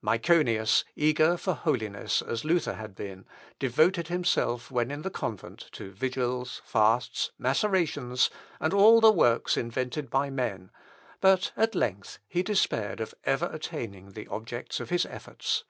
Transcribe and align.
Myconius, 0.00 0.82
eager 0.96 1.36
for 1.36 1.52
holiness 1.52 2.22
as 2.22 2.42
Luther 2.42 2.72
had 2.72 2.94
been, 2.94 3.26
devoted 3.58 4.08
himself 4.08 4.70
when 4.70 4.90
in 4.90 5.02
the 5.02 5.10
convent 5.10 5.66
to 5.72 5.92
vigils, 5.92 6.62
fasts, 6.64 7.32
macerations, 7.36 8.30
and 8.60 8.72
all 8.72 9.02
the 9.02 9.12
works 9.12 9.58
invented 9.58 10.08
by 10.08 10.30
men; 10.30 10.70
but 11.20 11.52
at 11.54 11.74
length 11.74 12.18
he 12.26 12.42
despaired 12.42 12.98
of 12.98 13.14
ever 13.24 13.50
attaining 13.52 14.12
the 14.12 14.26
objects 14.28 14.80
of 14.80 14.88
his 14.88 15.04
efforts. 15.04 15.64